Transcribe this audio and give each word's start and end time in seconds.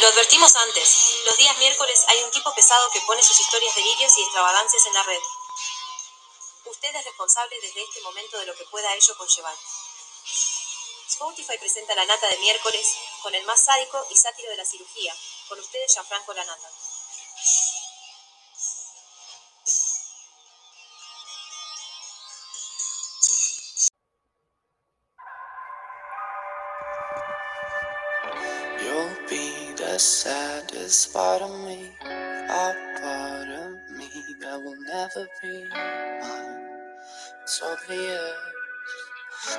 Lo 0.00 0.06
advertimos 0.06 0.54
antes. 0.54 1.22
Los 1.24 1.36
días 1.38 1.58
miércoles 1.58 2.04
hay 2.06 2.22
un 2.22 2.30
tipo 2.30 2.54
pesado 2.54 2.88
que 2.90 3.00
pone 3.00 3.20
sus 3.20 3.40
historias 3.40 3.74
delirios 3.74 4.16
y 4.16 4.22
extravagancias 4.22 4.86
en 4.86 4.94
la 4.94 5.02
red. 5.02 5.20
Usted 6.66 6.94
es 6.94 7.04
responsable 7.04 7.60
desde 7.60 7.82
este 7.82 8.00
momento 8.02 8.38
de 8.38 8.46
lo 8.46 8.54
que 8.54 8.64
pueda 8.66 8.94
ello 8.94 9.16
conllevar. 9.16 9.56
Spotify 11.08 11.58
presenta 11.58 11.96
La 11.96 12.06
Nata 12.06 12.28
de 12.28 12.38
miércoles 12.38 12.94
con 13.22 13.34
el 13.34 13.44
más 13.44 13.64
sádico 13.64 14.06
y 14.10 14.16
sátiro 14.16 14.50
de 14.50 14.56
la 14.58 14.64
cirugía. 14.64 15.16
Con 15.48 15.58
ustedes, 15.58 15.92
Gianfranco 15.92 16.32
La 16.32 16.44
the 29.98 30.02
saddest 30.02 31.12
part 31.12 31.42
of 31.42 31.50
me, 31.66 31.90
a 32.04 32.72
part 33.02 33.48
of 33.48 33.72
me 33.98 34.08
that 34.40 34.62
will 34.62 34.76
never 34.86 35.26
be 35.42 35.64
mine. 35.74 36.68
It's 37.42 37.60
obvious 37.60 38.32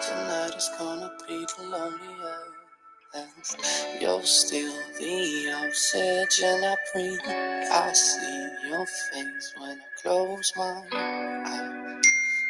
tonight 0.07 0.55
is 0.55 0.69
gonna 0.79 1.11
be 1.27 1.45
the 1.57 1.63
loneliest. 1.63 3.57
You're 3.99 4.23
still 4.23 4.73
the 4.97 5.51
oxygen 5.61 6.63
I 6.63 6.77
breathe. 6.93 7.19
I 7.27 7.91
see 7.91 8.47
your 8.69 8.85
face 8.85 9.53
when 9.57 9.77
I 9.77 10.01
close 10.01 10.53
my 10.55 10.81
eyes. 10.93 12.05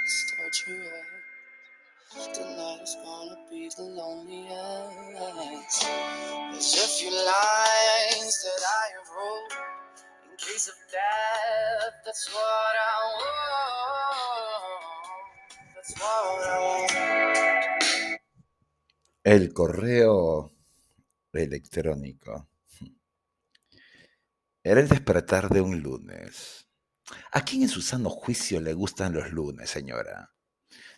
Start 0.05 0.55
you 0.67 0.75
up. 0.75 2.35
Tonight 2.35 2.81
is 2.83 2.95
gonna 3.03 3.37
be 3.49 3.69
the 3.75 3.81
loneliest. 3.83 5.87
There's 6.51 6.75
a 6.75 6.87
few 6.87 7.11
El 19.23 19.51
correo 19.51 20.51
electrónico. 21.33 22.49
Era 24.63 24.79
el 24.79 24.87
despertar 24.87 25.49
de 25.49 25.61
un 25.61 25.79
lunes. 25.79 26.67
¿A 27.31 27.43
quién 27.43 27.63
en 27.63 27.69
su 27.69 27.81
sano 27.81 28.11
juicio 28.11 28.61
le 28.61 28.73
gustan 28.73 29.13
los 29.13 29.31
lunes, 29.31 29.71
señora? 29.71 30.31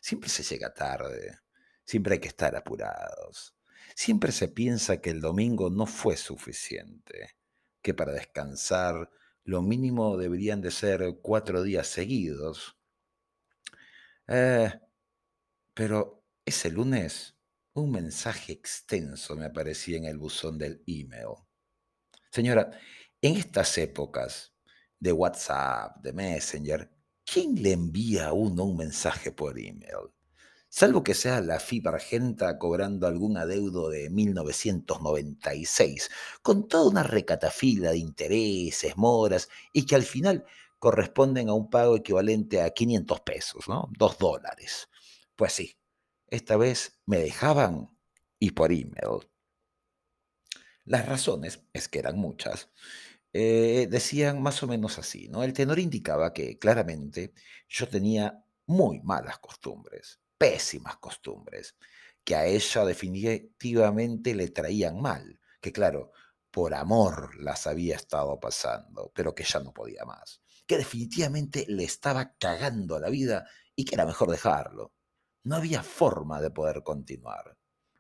Siempre 0.02 0.28
se 0.28 0.44
llega 0.44 0.74
tarde, 0.74 1.40
siempre 1.86 2.16
hay 2.16 2.20
que 2.20 2.28
estar 2.28 2.54
apurados, 2.58 3.56
siempre 3.96 4.32
se 4.32 4.48
piensa 4.48 5.02
que 5.02 5.10
el 5.10 5.22
domingo 5.22 5.70
no 5.70 5.86
fue 5.86 6.18
suficiente, 6.18 7.36
que 7.82 7.94
para 7.94 8.14
descansar 8.14 9.10
lo 9.44 9.62
mínimo 9.62 10.18
deberían 10.18 10.62
de 10.62 10.72
ser 10.72 11.20
cuatro 11.22 11.64
días 11.64 11.88
seguidos. 11.88 12.78
Eh, 14.28 14.72
pero 15.74 16.26
ese 16.46 16.72
lunes 16.72 17.36
un 17.74 17.92
mensaje 17.92 18.54
extenso 18.54 19.36
me 19.36 19.46
aparecía 19.46 19.98
en 19.98 20.06
el 20.06 20.18
buzón 20.18 20.58
del 20.58 20.84
email. 20.86 21.36
Señora, 22.32 22.72
en 23.22 23.38
estas 23.38 23.78
épocas 23.78 24.54
de 25.00 25.12
WhatsApp, 25.12 25.98
de 26.02 26.14
Messenger, 26.14 26.92
¿quién 27.26 27.62
le 27.62 27.72
envía 27.72 28.28
a 28.28 28.34
uno 28.34 28.66
un 28.66 28.78
mensaje 28.78 29.32
por 29.32 29.58
email? 29.58 30.12
Salvo 30.74 31.04
que 31.04 31.16
sea 31.16 31.42
la 31.42 31.60
FIP 31.60 31.88
Argenta 31.88 32.58
cobrando 32.58 33.06
algún 33.06 33.36
adeudo 33.38 33.90
de 33.90 34.10
1996, 34.10 36.10
con 36.42 36.70
toda 36.70 36.90
una 36.90 37.04
recatafila 37.04 37.92
de 37.92 37.98
intereses, 37.98 38.96
moras, 38.96 39.50
y 39.74 39.86
que 39.86 39.96
al 39.96 40.04
final 40.04 40.46
corresponden 40.80 41.50
a 41.50 41.54
un 41.54 41.70
pago 41.70 41.98
equivalente 41.98 42.62
a 42.62 42.70
500 42.70 43.20
pesos, 43.20 43.68
¿no? 43.68 43.90
Dos 43.98 44.18
dólares. 44.18 44.88
Pues 45.36 45.52
sí, 45.52 45.76
esta 46.28 46.56
vez 46.56 47.02
me 47.06 47.20
dejaban 47.20 47.90
y 48.40 48.52
por 48.52 48.72
email. 48.72 49.28
Las 50.86 51.06
razones, 51.06 51.62
es 51.74 51.90
que 51.90 52.00
eran 52.00 52.18
muchas, 52.18 52.70
eh, 53.34 53.88
decían 53.92 54.42
más 54.42 54.64
o 54.64 54.68
menos 54.68 55.00
así, 55.00 55.28
¿no? 55.28 55.44
El 55.44 55.52
tenor 55.54 55.80
indicaba 55.80 56.32
que 56.34 56.58
claramente 56.60 57.34
yo 57.68 57.90
tenía 57.90 58.46
muy 58.68 59.02
malas 59.02 59.40
costumbres, 59.40 60.21
pésimas 60.42 60.98
costumbres, 60.98 61.76
que 62.24 62.36
a 62.36 62.48
ella 62.48 62.84
definitivamente 62.84 64.34
le 64.34 64.48
traían 64.48 65.00
mal, 65.00 65.40
que 65.62 65.72
claro, 65.72 66.14
por 66.50 66.74
amor 66.74 67.36
las 67.40 67.68
había 67.68 67.96
estado 67.96 68.40
pasando, 68.40 69.12
pero 69.14 69.36
que 69.36 69.44
ya 69.44 69.60
no 69.60 69.72
podía 69.72 70.04
más, 70.04 70.42
que 70.66 70.78
definitivamente 70.78 71.66
le 71.68 71.84
estaba 71.84 72.34
cagando 72.40 73.00
la 73.00 73.10
vida 73.10 73.48
y 73.76 73.86
que 73.86 73.94
era 73.94 74.08
mejor 74.08 74.32
dejarlo. 74.32 74.96
No 75.44 75.58
había 75.58 75.84
forma 75.84 76.42
de 76.42 76.50
poder 76.50 76.82
continuar. 76.82 77.56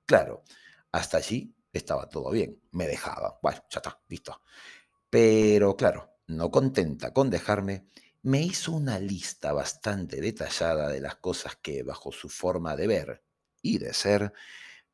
Claro, 0.07 0.43
hasta 0.91 1.17
allí 1.17 1.55
estaba 1.71 2.09
todo 2.09 2.31
bien, 2.31 2.59
me 2.71 2.87
dejaba. 2.87 3.37
Bueno, 3.43 3.59
ya 3.69 3.77
está, 3.77 4.01
listo. 4.07 4.41
Pero 5.11 5.75
claro, 5.77 6.17
no 6.25 6.49
contenta 6.49 7.13
con 7.13 7.29
dejarme, 7.29 7.85
me 8.23 8.41
hizo 8.41 8.71
una 8.71 8.99
lista 8.99 9.51
bastante 9.53 10.21
detallada 10.21 10.89
de 10.89 11.01
las 11.01 11.15
cosas 11.15 11.55
que, 11.55 11.83
bajo 11.83 12.11
su 12.11 12.29
forma 12.29 12.75
de 12.75 12.87
ver 12.87 13.23
y 13.61 13.79
de 13.79 13.93
ser, 13.93 14.33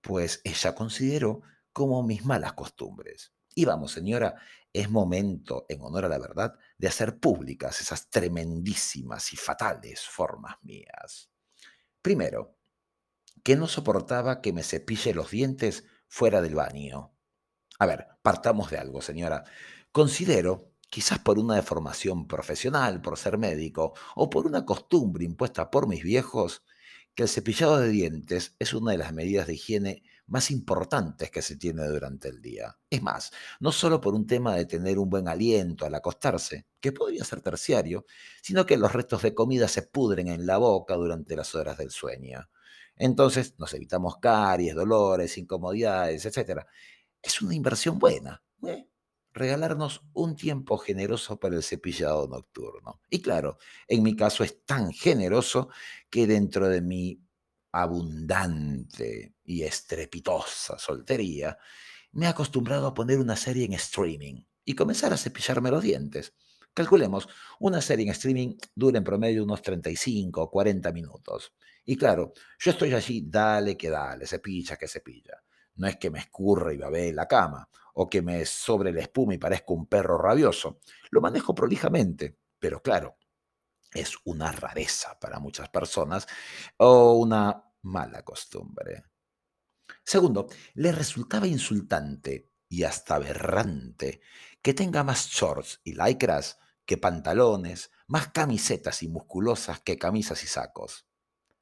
pues 0.01 0.41
ella 0.43 0.75
consideró 0.75 1.41
como 1.73 2.03
mis 2.03 2.25
malas 2.25 2.53
costumbres. 2.53 3.33
Y 3.53 3.65
vamos, 3.65 3.91
señora, 3.91 4.35
es 4.71 4.89
momento, 4.89 5.65
en 5.69 5.81
honor 5.81 6.05
a 6.05 6.09
la 6.09 6.19
verdad, 6.19 6.53
de 6.77 6.88
hacer 6.88 7.19
públicas 7.19 7.81
esas 7.81 8.09
tremendísimas 8.09 9.33
y 9.33 9.35
fatales 9.35 10.01
formas 10.01 10.55
mías. 10.61 11.29
Primero, 12.01 12.55
que 13.44 13.55
no 13.55 13.67
soportaba 13.67 14.41
que 14.41 14.53
me 14.53 14.63
cepille 14.63 15.13
los 15.13 15.31
dientes 15.31 15.85
fuera 16.07 16.41
del 16.41 16.55
baño. 16.55 17.13
A 17.79 17.85
ver, 17.85 18.07
partamos 18.21 18.69
de 18.71 18.77
algo, 18.77 19.01
señora. 19.01 19.44
Considero, 19.91 20.71
quizás 20.90 21.20
por 21.20 21.40
una 21.40 21.56
deformación 21.56 22.28
profesional, 22.28 23.02
por 23.02 23.18
ser 23.18 23.38
médico, 23.38 23.94
o 24.16 24.30
por 24.30 24.46
una 24.46 24.66
costumbre 24.66 25.25
impuesta 25.25 25.70
por 25.70 25.88
mis 25.88 26.03
viejos, 26.03 26.64
que 27.16 27.24
el 27.24 27.30
cepillado 27.30 27.80
de 27.80 27.90
dientes 27.90 28.56
es 28.59 28.74
una 28.74 28.92
de 28.92 29.00
las 29.00 29.14
medidas 29.14 29.48
de 29.48 29.56
higiene 29.56 30.03
más 30.28 30.52
importantes 30.52 31.31
que 31.31 31.42
se 31.42 31.56
tiene 31.56 31.88
durante 31.88 32.28
el 32.30 32.42
día. 32.42 32.78
Es 32.90 33.02
más, 33.02 33.31
no 33.59 33.72
solo 33.72 34.02
por 34.02 34.14
un 34.14 34.28
tema 34.28 34.56
de 34.56 34.66
tener 34.66 35.00
un 35.00 35.09
buen 35.09 35.28
aliento 35.28 35.86
al 35.86 35.96
acostarse, 35.96 36.68
que 36.80 36.92
podría 36.92 37.24
ser 37.24 37.42
terciario, 37.42 38.06
sino 38.42 38.66
que 38.66 38.78
los 38.78 38.94
restos 38.94 39.22
de 39.24 39.34
comida 39.34 39.68
se 39.68 39.84
pudren 39.84 40.28
en 40.28 40.46
la 40.46 40.58
boca 40.58 40.96
durante 40.96 41.36
las 41.36 41.56
horas 41.56 41.78
del 41.78 41.92
sueño. 41.92 42.50
Entonces 42.96 43.56
nos 43.58 43.74
evitamos 43.74 44.18
caries, 44.18 44.75
dolores, 44.75 45.38
incomodidades, 45.38 46.25
etc. 46.25 46.62
Es 47.22 47.42
una 47.42 47.56
inversión 47.56 47.98
buena. 48.00 48.44
¿eh? 48.66 48.88
Regalarnos 49.38 50.02
un 50.14 50.36
tiempo 50.36 50.80
generoso 50.80 51.40
para 51.40 51.56
el 51.56 51.62
cepillado 51.62 52.28
nocturno. 52.28 53.02
Y 53.08 53.22
claro, 53.22 53.59
en 53.88 54.02
mi 54.02 54.16
caso 54.16 54.44
es 54.44 54.66
tan 54.66 54.92
generoso 54.92 55.70
que 56.09 56.25
dentro 56.25 56.68
de 56.68 56.81
mi 56.81 57.22
abundante 57.72 59.36
y 59.44 59.62
estrepitosa 59.62 60.80
soltería, 60.80 61.56
me 62.14 62.25
he 62.25 62.30
acostumbrado 62.30 62.88
a 62.88 62.96
poner 62.96 63.20
una 63.20 63.36
serie 63.36 63.66
en 63.66 63.74
streaming 63.74 64.44
y 64.66 64.74
comenzar 64.74 65.14
a 65.14 65.18
cepillarme 65.18 65.69
los 65.69 65.84
dientes. 65.84 66.34
Calculemos, 66.74 67.28
una 67.59 67.80
serie 67.80 68.06
en 68.06 68.12
streaming 68.14 68.58
dura 68.74 68.98
en 68.98 69.04
promedio 69.04 69.44
unos 69.44 69.62
35 69.62 70.42
o 70.42 70.50
40 70.50 70.92
minutos. 70.92 71.54
Y 71.86 71.96
claro, 71.96 72.34
yo 72.58 72.72
estoy 72.72 72.92
allí, 72.96 73.24
dale 73.28 73.78
que 73.78 73.92
dale, 73.92 74.25
cepilla 74.25 74.78
que 74.78 74.88
cepilla. 74.88 75.44
No 75.77 75.88
es 75.88 75.97
que 75.97 76.09
me 76.09 76.19
escurra 76.19 76.74
y 76.74 76.77
babee 76.77 77.13
la 77.13 77.27
cama, 77.27 77.69
o 77.94 78.09
que 78.09 78.21
me 78.21 78.45
sobre 78.45 78.91
la 78.91 79.01
espuma 79.01 79.33
y 79.33 79.38
parezca 79.38 79.74
un 79.74 79.88
perro 79.88 80.18
rabioso. 80.18 80.79
Lo 81.09 81.21
manejo 81.21 81.56
prolijamente, 81.56 82.38
pero 82.59 82.81
claro, 82.81 83.18
es 83.91 84.15
una 84.25 84.51
rareza 84.51 85.19
para 85.19 85.39
muchas 85.39 85.69
personas 85.69 86.27
o 86.77 87.13
una 87.13 87.63
mala 87.83 88.24
costumbre. 88.24 89.06
Segundo, 90.03 90.47
le 90.75 90.91
resultaba 90.91 91.47
insultante 91.47 92.51
y 92.69 92.83
hasta 92.83 93.15
aberrante 93.15 94.21
que 94.62 94.73
tenga 94.73 95.03
más 95.03 95.27
shorts 95.27 95.81
y 95.83 95.94
lycras 95.94 96.59
que 96.85 96.97
pantalones, 96.97 97.91
más 98.07 98.30
camisetas 98.30 99.03
y 99.03 99.07
musculosas 99.07 99.81
que 99.81 99.97
camisas 99.97 100.44
y 100.44 100.47
sacos. 100.47 101.06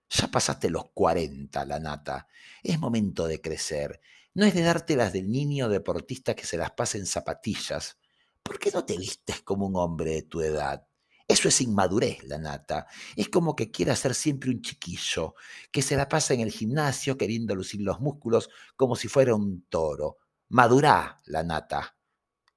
Ya 0.09 0.27
pasaste 0.27 0.69
los 0.69 0.91
40, 0.93 1.65
la 1.65 1.79
nata. 1.79 2.27
Es 2.63 2.79
momento 2.79 3.27
de 3.27 3.41
crecer. 3.41 4.01
No 4.33 4.45
es 4.45 4.53
de 4.53 4.61
darte 4.61 4.95
las 4.95 5.13
del 5.13 5.29
niño 5.31 5.69
deportista 5.69 6.35
que 6.35 6.45
se 6.45 6.57
las 6.57 6.71
pasa 6.71 6.97
en 6.97 7.05
zapatillas. 7.05 7.97
¿Por 8.43 8.59
qué 8.59 8.69
no 8.71 8.85
te 8.85 8.97
vistes 8.97 9.41
como 9.41 9.65
un 9.65 9.75
hombre 9.75 10.11
de 10.11 10.21
tu 10.23 10.41
edad? 10.41 10.85
Eso 11.27 11.47
es 11.47 11.59
inmadurez, 11.61 12.23
la 12.23 12.37
nata. 12.37 12.85
Es 13.15 13.29
como 13.29 13.55
que 13.55 13.71
quiera 13.71 13.95
ser 13.95 14.13
siempre 14.13 14.51
un 14.51 14.61
chiquillo, 14.61 15.33
que 15.71 15.81
se 15.81 15.95
la 15.95 16.07
pasa 16.07 16.35
en 16.35 16.41
el 16.41 16.51
gimnasio 16.51 17.17
queriendo 17.17 17.55
lucir 17.55 17.81
los 17.81 17.99
músculos 17.99 18.49
como 18.75 18.95
si 18.95 19.07
fuera 19.07 19.33
un 19.33 19.65
toro. 19.67 20.17
Madurá, 20.49 21.17
la 21.25 21.43
nata. 21.43 21.97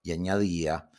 Y 0.03 0.13
añadía, 0.13 0.91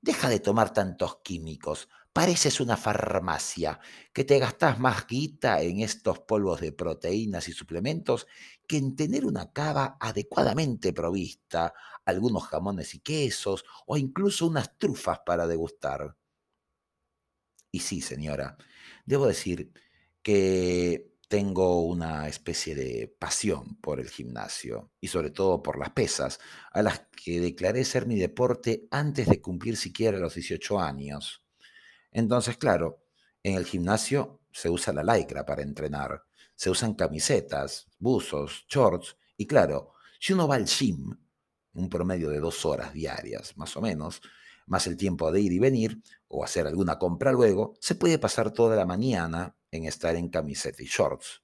deja 0.00 0.28
de 0.28 0.38
tomar 0.38 0.72
tantos 0.72 1.18
químicos, 1.24 1.88
pareces 2.18 2.58
una 2.58 2.76
farmacia, 2.76 3.78
que 4.12 4.24
te 4.24 4.40
gastás 4.40 4.80
más 4.80 5.06
guita 5.06 5.62
en 5.62 5.78
estos 5.78 6.18
polvos 6.18 6.60
de 6.60 6.72
proteínas 6.72 7.46
y 7.46 7.52
suplementos 7.52 8.26
que 8.66 8.76
en 8.76 8.96
tener 8.96 9.24
una 9.24 9.52
cava 9.52 9.96
adecuadamente 10.00 10.92
provista, 10.92 11.72
algunos 12.04 12.42
jamones 12.42 12.92
y 12.96 12.98
quesos 12.98 13.64
o 13.86 13.96
incluso 13.96 14.48
unas 14.48 14.76
trufas 14.78 15.20
para 15.24 15.46
degustar. 15.46 16.16
Y 17.70 17.78
sí, 17.78 18.00
señora, 18.00 18.56
debo 19.06 19.28
decir 19.28 19.70
que 20.20 21.12
tengo 21.28 21.82
una 21.82 22.26
especie 22.26 22.74
de 22.74 23.14
pasión 23.16 23.76
por 23.76 24.00
el 24.00 24.10
gimnasio 24.10 24.90
y 25.00 25.06
sobre 25.06 25.30
todo 25.30 25.62
por 25.62 25.78
las 25.78 25.90
pesas, 25.90 26.40
a 26.72 26.82
las 26.82 27.06
que 27.24 27.40
declaré 27.40 27.84
ser 27.84 28.06
mi 28.06 28.18
deporte 28.18 28.88
antes 28.90 29.28
de 29.28 29.40
cumplir 29.40 29.76
siquiera 29.76 30.18
los 30.18 30.34
18 30.34 30.80
años. 30.80 31.44
Entonces, 32.10 32.56
claro, 32.56 33.04
en 33.42 33.54
el 33.54 33.64
gimnasio 33.64 34.40
se 34.52 34.70
usa 34.70 34.92
la 34.92 35.02
lycra 35.02 35.44
para 35.44 35.62
entrenar, 35.62 36.24
se 36.54 36.70
usan 36.70 36.94
camisetas, 36.94 37.86
buzos, 37.98 38.64
shorts 38.68 39.16
y 39.36 39.46
claro, 39.46 39.92
si 40.18 40.32
uno 40.32 40.48
va 40.48 40.56
al 40.56 40.66
gym, 40.66 41.16
un 41.74 41.88
promedio 41.88 42.30
de 42.30 42.40
dos 42.40 42.64
horas 42.64 42.92
diarias, 42.92 43.56
más 43.56 43.76
o 43.76 43.80
menos, 43.80 44.20
más 44.66 44.86
el 44.86 44.96
tiempo 44.96 45.30
de 45.30 45.40
ir 45.40 45.52
y 45.52 45.58
venir 45.58 46.02
o 46.26 46.44
hacer 46.44 46.66
alguna 46.66 46.98
compra 46.98 47.32
luego, 47.32 47.74
se 47.80 47.94
puede 47.94 48.18
pasar 48.18 48.52
toda 48.52 48.76
la 48.76 48.84
mañana 48.84 49.56
en 49.70 49.84
estar 49.84 50.16
en 50.16 50.28
camiseta 50.28 50.82
y 50.82 50.86
shorts. 50.86 51.42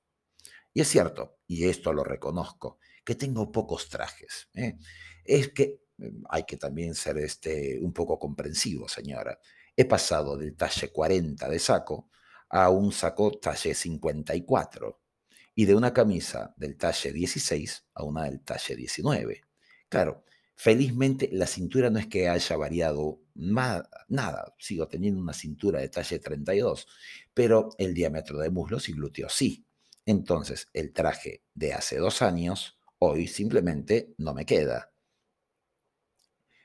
Y 0.72 0.80
es 0.80 0.88
cierto, 0.88 1.38
y 1.46 1.66
esto 1.68 1.92
lo 1.92 2.04
reconozco, 2.04 2.78
que 3.04 3.14
tengo 3.14 3.52
pocos 3.52 3.88
trajes. 3.88 4.48
¿eh? 4.54 4.76
Es 5.24 5.52
que 5.52 5.80
mm, 5.98 6.24
hay 6.28 6.44
que 6.44 6.56
también 6.56 6.94
ser 6.94 7.18
este, 7.18 7.78
un 7.80 7.92
poco 7.92 8.18
comprensivo, 8.18 8.88
señora. 8.88 9.38
He 9.76 9.84
pasado 9.84 10.36
del 10.36 10.56
talle 10.56 10.92
40 10.92 11.48
de 11.48 11.58
saco 11.58 12.10
a 12.48 12.70
un 12.70 12.92
saco 12.92 13.32
talle 13.32 13.74
54 13.74 15.00
y 15.56 15.64
de 15.64 15.74
una 15.74 15.92
camisa 15.92 16.54
del 16.56 16.76
talle 16.76 17.12
16 17.12 17.86
a 17.94 18.04
una 18.04 18.24
del 18.24 18.40
talle 18.42 18.76
19. 18.76 19.42
Claro, 19.88 20.24
felizmente 20.54 21.28
la 21.32 21.46
cintura 21.46 21.90
no 21.90 21.98
es 21.98 22.06
que 22.06 22.28
haya 22.28 22.56
variado 22.56 23.20
nada, 23.34 24.54
sigo 24.58 24.86
teniendo 24.88 25.20
una 25.20 25.32
cintura 25.32 25.80
de 25.80 25.88
talle 25.88 26.18
32, 26.18 26.86
pero 27.32 27.70
el 27.78 27.94
diámetro 27.94 28.38
de 28.38 28.50
muslos 28.50 28.88
y 28.88 28.92
glúteos 28.92 29.32
sí. 29.32 29.66
Entonces, 30.06 30.68
el 30.72 30.92
traje 30.92 31.42
de 31.54 31.72
hace 31.72 31.96
dos 31.96 32.22
años, 32.22 32.78
hoy 32.98 33.26
simplemente 33.26 34.14
no 34.18 34.34
me 34.34 34.44
queda. 34.44 34.92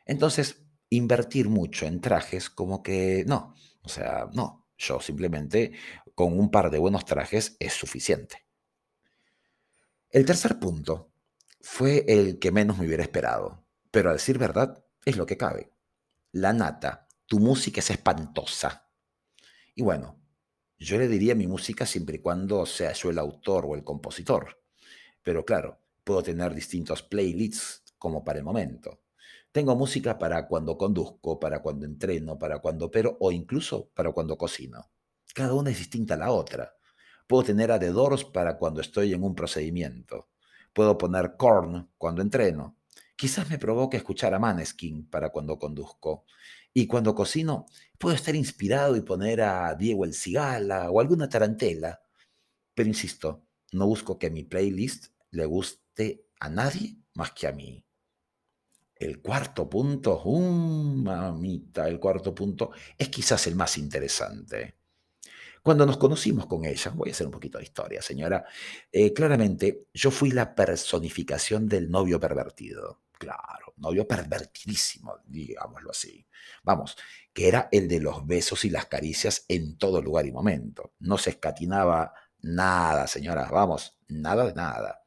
Entonces, 0.06 0.64
invertir 0.90 1.50
mucho 1.50 1.86
en 1.86 2.02
trajes 2.02 2.50
como 2.50 2.82
que 2.84 3.24
no, 3.28 3.56
o 3.84 3.90
sea, 3.90 4.30
no, 4.34 4.68
yo 4.78 5.00
simplemente 5.00 5.74
con 6.16 6.38
un 6.38 6.52
par 6.52 6.70
de 6.72 6.80
buenos 6.80 7.06
trajes 7.06 7.56
es 7.60 7.74
suficiente. 7.74 8.46
El 10.10 10.26
tercer 10.26 10.60
punto 10.60 11.12
fue 11.62 12.06
el 12.08 12.40
que 12.40 12.52
menos 12.52 12.78
me 12.78 12.88
hubiera 12.88 13.04
esperado, 13.04 13.64
pero 13.92 14.10
a 14.10 14.14
decir 14.14 14.38
verdad 14.38 14.84
es 15.06 15.18
lo 15.18 15.26
que 15.26 15.38
cabe. 15.38 15.72
La 16.32 16.54
nata, 16.54 17.08
tu 17.26 17.40
música 17.40 17.80
es 17.80 17.90
espantosa. 17.92 18.90
Y 19.76 19.84
bueno, 19.84 20.20
yo 20.78 20.98
le 20.98 21.08
diría 21.08 21.36
mi 21.36 21.48
música 21.48 21.86
siempre 21.86 22.18
y 22.18 22.20
cuando 22.20 22.66
sea 22.66 22.94
yo 22.94 23.10
el 23.10 23.20
autor 23.20 23.66
o 23.66 23.76
el 23.76 23.84
compositor. 23.84 24.62
Pero 25.24 25.46
claro, 25.46 25.82
puedo 26.04 26.24
tener 26.24 26.54
distintos 26.54 27.04
playlists 27.04 27.84
como 27.98 28.24
para 28.24 28.40
el 28.40 28.46
momento. 28.46 29.02
Tengo 29.51 29.75
música 29.75 30.19
para 30.19 30.48
cuando 30.48 30.78
conduzco, 30.78 31.40
para 31.40 31.62
cuando 31.63 31.86
entreno, 31.88 32.38
para 32.38 32.60
cuando 32.60 32.86
opero 32.86 33.18
o 33.19 33.31
incluso 33.31 33.90
para 33.96 34.12
cuando 34.12 34.38
cocino. 34.38 34.92
Cada 35.34 35.56
una 35.56 35.72
es 35.72 35.80
distinta 35.80 36.13
a 36.13 36.18
la 36.18 36.31
otra. 36.31 36.75
Puedo 37.25 37.44
tener 37.44 37.72
a 37.72 37.80
para 38.31 38.57
cuando 38.57 38.81
estoy 38.81 39.13
en 39.13 39.24
un 39.24 39.34
procedimiento. 39.34 40.30
Puedo 40.72 40.98
poner 40.98 41.36
Korn 41.36 41.90
cuando 41.98 42.22
entreno. 42.22 42.78
Quizás 43.16 43.50
me 43.50 43.57
provoque 43.57 43.98
escuchar 43.98 44.36
a 44.36 44.40
Maneskin 44.40 45.10
para 45.10 45.30
cuando 45.30 45.57
conduzco. 45.57 46.25
Y 46.72 46.86
cuando 46.86 47.16
cocino, 47.16 47.66
puedo 47.98 48.16
estar 48.16 48.36
inspirado 48.36 48.95
y 48.95 49.02
poner 49.02 49.42
a 49.42 49.74
Diego 49.74 50.06
el 50.06 50.13
Cigala 50.13 50.92
o 50.92 51.00
alguna 51.00 51.28
tarantela. 51.28 52.02
Pero 52.75 52.88
insisto, 52.88 53.44
no 53.72 53.88
busco 53.88 54.19
que 54.19 54.30
mi 54.30 54.44
playlist 54.44 55.07
le 55.31 55.45
guste 55.45 56.28
a 56.40 56.50
nadie 56.50 56.98
más 57.16 57.31
que 57.31 57.48
a 57.48 57.52
mí. 57.52 57.84
El 59.00 59.22
cuarto 59.22 59.69
punto, 59.69 60.22
um, 60.24 61.04
mamita, 61.04 61.88
el 61.88 62.00
cuarto 62.01 62.36
punto 62.36 62.72
es 62.98 63.07
quizás 63.07 63.48
el 63.48 63.56
más 63.56 63.78
interesante. 63.78 64.75
Cuando 65.63 65.86
nos 65.86 65.96
conocimos 65.98 66.48
con 66.48 66.66
ella, 66.66 66.92
voy 66.94 67.10
a 67.10 67.12
hacer 67.13 67.25
un 67.25 67.31
poquito 67.31 67.57
de 67.57 67.63
historia, 67.63 68.01
señora, 68.01 68.46
eh, 68.92 69.13
claramente 69.13 69.88
yo 69.94 70.12
fui 70.12 70.31
la 70.31 70.54
personificación 70.54 71.68
del 71.68 71.90
novio 71.90 72.19
pervertido. 72.19 73.04
Claro, 73.18 73.74
novio 73.78 74.06
pervertidísimo, 74.06 75.19
digámoslo 75.25 75.92
así. 75.92 76.25
Vamos, 76.63 76.98
que 77.34 77.48
era 77.48 77.69
el 77.72 77.88
de 77.88 78.02
los 78.02 78.28
besos 78.28 78.66
y 78.66 78.69
las 78.69 78.88
caricias 78.88 79.45
en 79.48 79.78
todo 79.78 80.02
lugar 80.02 80.25
y 80.25 80.31
momento. 80.31 80.94
No 81.00 81.18
se 81.18 81.31
escatinaba 81.31 82.13
nada, 82.42 83.07
señora, 83.07 83.50
vamos, 83.50 83.98
nada 84.10 84.45
de 84.45 84.54
nada. 84.54 85.04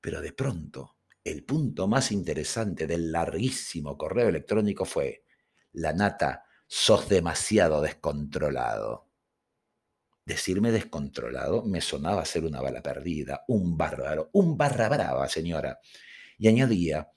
Pero 0.00 0.20
de 0.20 0.32
pronto, 0.32 0.93
el 1.24 1.42
punto 1.44 1.88
más 1.88 2.12
interesante 2.12 2.86
del 2.86 3.10
larguísimo 3.10 3.96
correo 3.96 4.28
electrónico 4.28 4.84
fue, 4.84 5.24
la 5.72 5.94
nata, 5.94 6.44
sos 6.66 7.08
demasiado 7.08 7.80
descontrolado. 7.80 9.08
Decirme 10.26 10.70
descontrolado 10.70 11.64
me 11.64 11.80
sonaba 11.80 12.24
ser 12.26 12.44
una 12.44 12.60
bala 12.60 12.82
perdida, 12.82 13.44
un 13.48 13.76
bárbaro, 13.76 14.30
un 14.32 14.56
barra 14.56 14.88
brava, 14.88 15.28
señora. 15.28 15.80
Y 16.38 16.48
añadía, 16.48 17.10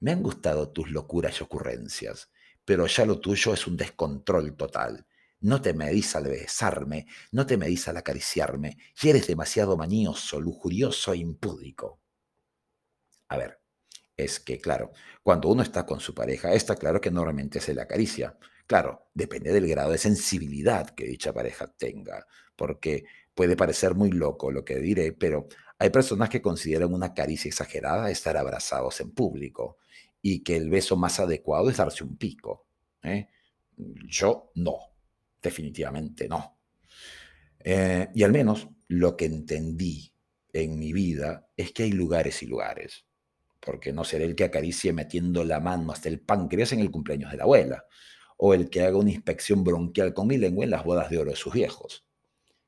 me 0.00 0.12
han 0.12 0.22
gustado 0.22 0.70
tus 0.70 0.90
locuras 0.90 1.40
y 1.40 1.44
ocurrencias, 1.44 2.30
pero 2.64 2.86
ya 2.86 3.06
lo 3.06 3.20
tuyo 3.20 3.54
es 3.54 3.66
un 3.66 3.76
descontrol 3.76 4.56
total. 4.56 5.06
No 5.40 5.60
te 5.60 5.74
medís 5.74 6.16
al 6.16 6.24
besarme, 6.24 7.06
no 7.32 7.46
te 7.46 7.56
medís 7.56 7.86
al 7.88 7.98
acariciarme, 7.98 8.78
y 9.00 9.08
eres 9.08 9.26
demasiado 9.26 9.76
mañoso, 9.76 10.40
lujurioso 10.40 11.12
e 11.12 11.18
impúdico. 11.18 12.03
A 13.28 13.36
ver, 13.36 13.60
es 14.16 14.40
que, 14.40 14.60
claro, 14.60 14.92
cuando 15.22 15.48
uno 15.48 15.62
está 15.62 15.84
con 15.86 16.00
su 16.00 16.14
pareja, 16.14 16.52
está 16.52 16.76
claro 16.76 17.00
que 17.00 17.10
normalmente 17.10 17.60
se 17.60 17.74
le 17.74 17.82
acaricia. 17.82 18.36
Claro, 18.66 19.08
depende 19.12 19.52
del 19.52 19.66
grado 19.66 19.90
de 19.90 19.98
sensibilidad 19.98 20.90
que 20.90 21.06
dicha 21.06 21.32
pareja 21.32 21.66
tenga, 21.76 22.26
porque 22.56 23.04
puede 23.34 23.56
parecer 23.56 23.94
muy 23.94 24.10
loco 24.12 24.50
lo 24.52 24.64
que 24.64 24.78
diré, 24.78 25.12
pero 25.12 25.48
hay 25.78 25.90
personas 25.90 26.28
que 26.30 26.40
consideran 26.40 26.94
una 26.94 27.12
caricia 27.12 27.48
exagerada 27.48 28.10
estar 28.10 28.36
abrazados 28.36 29.00
en 29.00 29.10
público 29.10 29.78
y 30.22 30.42
que 30.42 30.56
el 30.56 30.70
beso 30.70 30.96
más 30.96 31.18
adecuado 31.20 31.68
es 31.68 31.76
darse 31.76 32.04
un 32.04 32.16
pico. 32.16 32.66
¿eh? 33.02 33.28
Yo 33.76 34.52
no, 34.54 34.78
definitivamente 35.42 36.28
no. 36.28 36.58
Eh, 37.58 38.08
y 38.14 38.22
al 38.22 38.32
menos 38.32 38.68
lo 38.88 39.16
que 39.16 39.24
entendí 39.24 40.12
en 40.52 40.78
mi 40.78 40.92
vida 40.92 41.48
es 41.56 41.72
que 41.72 41.82
hay 41.82 41.92
lugares 41.92 42.42
y 42.42 42.46
lugares 42.46 43.04
porque 43.64 43.92
no 43.92 44.04
seré 44.04 44.24
el 44.24 44.34
que 44.34 44.44
acaricie 44.44 44.92
metiendo 44.92 45.42
la 45.42 45.58
mano 45.58 45.92
hasta 45.92 46.08
el 46.08 46.20
páncreas 46.20 46.72
en 46.72 46.80
el 46.80 46.90
cumpleaños 46.90 47.30
de 47.30 47.38
la 47.38 47.44
abuela, 47.44 47.86
o 48.36 48.52
el 48.52 48.68
que 48.68 48.82
haga 48.82 48.98
una 48.98 49.10
inspección 49.10 49.64
bronquial 49.64 50.12
con 50.12 50.26
mi 50.26 50.36
lengua 50.36 50.64
en 50.64 50.70
las 50.70 50.84
bodas 50.84 51.08
de 51.08 51.18
oro 51.18 51.30
de 51.30 51.36
sus 51.36 51.54
viejos. 51.54 52.06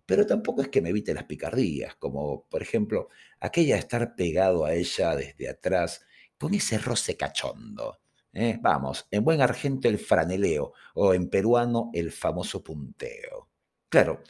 Pero 0.06 0.26
tampoco 0.26 0.62
es 0.62 0.68
que 0.68 0.80
me 0.80 0.90
evite 0.90 1.12
las 1.12 1.24
picardías, 1.24 1.96
como 1.96 2.46
por 2.48 2.62
ejemplo 2.62 3.08
aquella 3.40 3.74
de 3.74 3.80
estar 3.80 4.14
pegado 4.14 4.64
a 4.64 4.74
ella 4.74 5.14
desde 5.16 5.48
atrás 5.48 6.06
con 6.38 6.54
ese 6.54 6.78
roce 6.78 7.16
cachondo. 7.16 7.98
¿eh? 8.32 8.58
Vamos, 8.62 9.06
en 9.10 9.24
buen 9.24 9.40
argento 9.40 9.88
el 9.88 9.98
franeleo, 9.98 10.72
o 10.94 11.12
en 11.12 11.28
peruano 11.28 11.90
el 11.92 12.12
famoso 12.12 12.62
punteo. 12.62 13.48
Claro, 13.88 14.22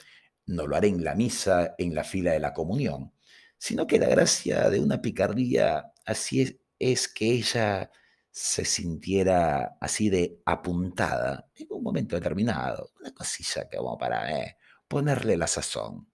no 0.47 0.67
lo 0.67 0.77
haré 0.77 0.89
en 0.89 1.05
la 1.05 1.15
misa, 1.15 1.75
en 1.79 1.95
la 1.95 2.05
fila 2.05 2.33
de 2.33 2.41
la 2.41 2.53
comunión, 2.53 3.13
sino 3.59 3.87
que 3.87 3.99
la 3.99 4.09
gracia 4.09 4.71
de 4.71 4.81
una 4.81 5.03
picardía 5.03 5.93
así 6.07 6.61
es, 6.79 7.09
que 7.09 7.33
ella 7.33 7.91
se 8.31 8.65
sintiera 8.65 9.77
así 9.81 10.09
de 10.11 10.41
apuntada 10.45 11.51
en 11.55 11.67
un 11.71 11.83
momento 11.83 12.17
determinado, 12.17 12.91
una 13.01 13.13
cosilla 13.13 13.69
como 13.69 13.99
para 13.99 14.39
eh, 14.39 14.57
ponerle 14.89 15.37
la 15.37 15.47
sazón. 15.47 16.09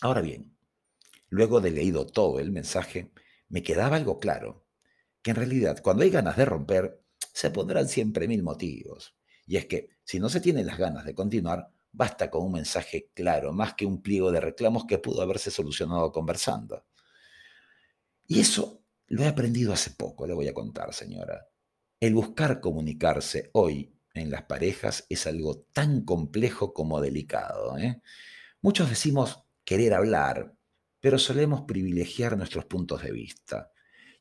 Ahora 0.00 0.20
bien, 0.20 0.56
luego 1.28 1.60
de 1.60 1.70
leído 1.70 2.06
todo 2.06 2.40
el 2.40 2.50
mensaje, 2.50 3.12
me 3.48 3.62
quedaba 3.62 3.96
algo 3.96 4.18
claro, 4.18 4.66
que 5.22 5.30
en 5.30 5.36
realidad 5.36 5.80
cuando 5.82 6.02
hay 6.02 6.10
ganas 6.10 6.36
de 6.36 6.44
romper, 6.44 7.02
se 7.32 7.50
pondrán 7.50 7.88
siempre 7.88 8.28
mil 8.28 8.42
motivos. 8.42 9.14
Y 9.46 9.56
es 9.56 9.66
que 9.66 9.90
si 10.04 10.20
no 10.20 10.28
se 10.28 10.40
tienen 10.40 10.66
las 10.66 10.78
ganas 10.78 11.04
de 11.04 11.14
continuar, 11.14 11.70
basta 11.92 12.30
con 12.30 12.44
un 12.44 12.52
mensaje 12.52 13.10
claro, 13.14 13.52
más 13.52 13.74
que 13.74 13.86
un 13.86 14.02
pliego 14.02 14.32
de 14.32 14.40
reclamos 14.40 14.86
que 14.86 14.98
pudo 14.98 15.22
haberse 15.22 15.50
solucionado 15.50 16.10
conversando. 16.10 16.84
Y 18.26 18.40
eso 18.40 18.81
lo 19.12 19.24
he 19.24 19.26
aprendido 19.26 19.74
hace 19.74 19.90
poco, 19.90 20.26
le 20.26 20.32
voy 20.32 20.48
a 20.48 20.54
contar, 20.54 20.94
señora. 20.94 21.46
El 22.00 22.14
buscar 22.14 22.60
comunicarse 22.60 23.50
hoy 23.52 23.94
en 24.14 24.30
las 24.30 24.44
parejas 24.44 25.04
es 25.10 25.26
algo 25.26 25.66
tan 25.74 26.00
complejo 26.06 26.72
como 26.72 26.98
delicado. 26.98 27.76
¿eh? 27.76 28.00
Muchos 28.62 28.88
decimos 28.88 29.44
querer 29.64 29.92
hablar, 29.92 30.54
pero 30.98 31.18
solemos 31.18 31.64
privilegiar 31.68 32.38
nuestros 32.38 32.64
puntos 32.64 33.02
de 33.02 33.12
vista. 33.12 33.70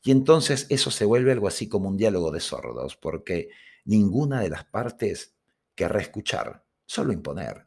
Y 0.04 0.12
entonces 0.12 0.68
eso 0.68 0.92
se 0.92 1.06
vuelve 1.06 1.32
algo 1.32 1.48
así 1.48 1.70
como 1.70 1.88
un 1.88 1.96
diálogo 1.96 2.30
de 2.30 2.42
sordos, 2.42 2.98
porque 2.98 3.48
ninguna 3.86 4.42
de 4.42 4.50
las 4.50 4.66
partes 4.66 5.38
querrá 5.74 6.02
escuchar, 6.02 6.66
solo 6.86 7.14
imponer. 7.14 7.66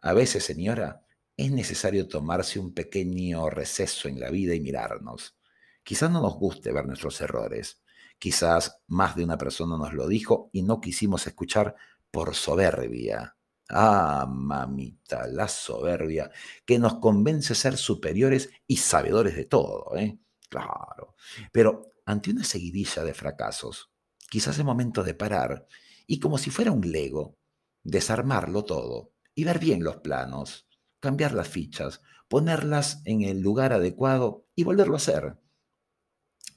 A 0.00 0.14
veces, 0.14 0.42
señora, 0.42 1.04
es 1.36 1.52
necesario 1.52 2.08
tomarse 2.08 2.58
un 2.58 2.72
pequeño 2.72 3.50
receso 3.50 4.08
en 4.08 4.18
la 4.18 4.30
vida 4.30 4.54
y 4.54 4.60
mirarnos. 4.60 5.36
Quizás 5.84 6.10
no 6.10 6.20
nos 6.20 6.34
guste 6.34 6.72
ver 6.72 6.86
nuestros 6.86 7.20
errores, 7.20 7.82
quizás 8.18 8.80
más 8.86 9.16
de 9.16 9.24
una 9.24 9.36
persona 9.38 9.76
nos 9.76 9.92
lo 9.94 10.06
dijo 10.06 10.48
y 10.52 10.62
no 10.62 10.80
quisimos 10.80 11.26
escuchar 11.26 11.74
por 12.10 12.34
soberbia. 12.34 13.36
Ah, 13.68 14.26
mamita, 14.28 15.26
la 15.26 15.48
soberbia, 15.48 16.30
que 16.64 16.78
nos 16.78 16.96
convence 16.96 17.54
ser 17.54 17.76
superiores 17.76 18.50
y 18.66 18.76
sabedores 18.76 19.34
de 19.34 19.46
todo, 19.46 19.96
¿eh? 19.96 20.18
Claro. 20.48 21.14
Pero 21.50 21.92
ante 22.04 22.30
una 22.30 22.44
seguidilla 22.44 23.02
de 23.04 23.14
fracasos, 23.14 23.90
quizás 24.28 24.58
es 24.58 24.64
momento 24.64 25.02
de 25.02 25.14
parar 25.14 25.66
y 26.06 26.20
como 26.20 26.38
si 26.38 26.50
fuera 26.50 26.70
un 26.70 26.92
lego, 26.92 27.38
desarmarlo 27.82 28.64
todo 28.64 29.12
y 29.34 29.44
ver 29.44 29.58
bien 29.58 29.82
los 29.82 29.96
planos, 29.96 30.66
cambiar 31.00 31.32
las 31.32 31.48
fichas, 31.48 32.02
ponerlas 32.28 33.02
en 33.04 33.22
el 33.22 33.40
lugar 33.40 33.72
adecuado 33.72 34.46
y 34.54 34.64
volverlo 34.64 34.94
a 34.94 34.98
hacer. 34.98 35.38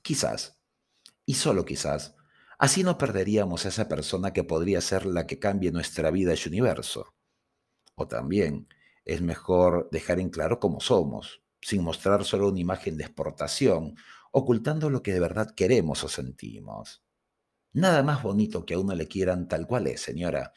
Quizás, 0.06 0.62
y 1.26 1.34
solo 1.34 1.66
quizás, 1.66 2.16
así 2.60 2.84
no 2.84 2.96
perderíamos 2.96 3.66
a 3.66 3.70
esa 3.70 3.88
persona 3.88 4.34
que 4.34 4.44
podría 4.44 4.80
ser 4.80 5.08
la 5.08 5.26
que 5.26 5.40
cambie 5.40 5.72
nuestra 5.72 6.12
vida 6.12 6.36
y 6.36 6.48
universo. 6.48 7.16
O 7.96 8.08
también 8.08 8.68
es 9.04 9.24
mejor 9.24 9.90
dejar 9.92 10.20
en 10.20 10.30
claro 10.30 10.60
cómo 10.60 10.80
somos, 10.80 11.42
sin 11.60 11.82
mostrar 11.82 12.24
solo 12.24 12.50
una 12.50 12.60
imagen 12.60 12.98
de 12.98 13.06
exportación, 13.06 13.96
ocultando 14.32 14.92
lo 14.92 15.02
que 15.02 15.12
de 15.12 15.20
verdad 15.20 15.56
queremos 15.56 16.04
o 16.04 16.08
sentimos. 16.08 17.04
Nada 17.74 18.04
más 18.04 18.22
bonito 18.22 18.64
que 18.64 18.76
a 18.76 18.80
uno 18.80 18.94
le 18.94 19.08
quieran 19.08 19.48
tal 19.48 19.66
cual 19.66 19.88
es, 19.88 20.02
señora. 20.02 20.54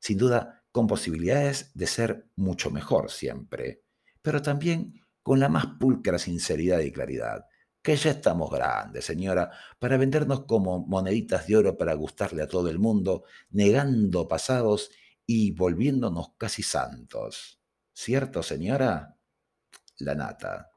Sin 0.00 0.18
duda, 0.18 0.64
con 0.72 0.88
posibilidades 0.88 1.70
de 1.72 1.86
ser 1.86 2.26
mucho 2.34 2.72
mejor 2.72 3.12
siempre, 3.12 3.84
pero 4.22 4.42
también 4.42 5.06
con 5.22 5.38
la 5.38 5.48
más 5.48 5.66
pulcra 5.78 6.18
sinceridad 6.18 6.80
y 6.80 6.90
claridad. 6.90 7.47
Que 7.88 7.96
ya 7.96 8.10
estamos 8.10 8.50
grandes, 8.50 9.06
señora, 9.06 9.50
para 9.78 9.96
vendernos 9.96 10.44
como 10.44 10.86
moneditas 10.86 11.46
de 11.46 11.56
oro 11.56 11.78
para 11.78 11.94
gustarle 11.94 12.42
a 12.42 12.46
todo 12.46 12.68
el 12.68 12.78
mundo, 12.78 13.24
negando 13.48 14.28
pasados 14.28 14.90
y 15.24 15.52
volviéndonos 15.52 16.34
casi 16.36 16.62
santos. 16.62 17.62
¿Cierto, 17.94 18.42
señora? 18.42 19.16
la 20.00 20.14
nata. 20.14 20.70